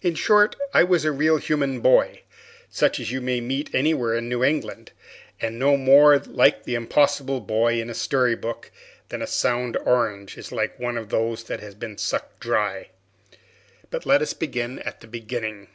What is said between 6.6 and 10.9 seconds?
the impossible boy in a storybook than a sound orange is like